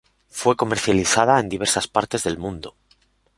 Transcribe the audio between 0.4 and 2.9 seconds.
comercializada en diversas partes del mundo.